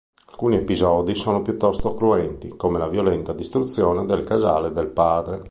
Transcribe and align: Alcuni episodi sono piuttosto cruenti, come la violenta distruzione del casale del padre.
Alcuni 0.29 0.55
episodi 0.55 1.13
sono 1.13 1.43
piuttosto 1.43 1.93
cruenti, 1.93 2.47
come 2.47 2.79
la 2.79 2.87
violenta 2.87 3.33
distruzione 3.33 4.03
del 4.07 4.23
casale 4.23 4.71
del 4.71 4.87
padre. 4.87 5.39